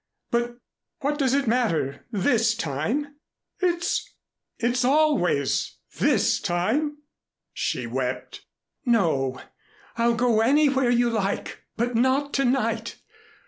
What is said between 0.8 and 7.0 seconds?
what does it matter this time?" "It it's always this time,"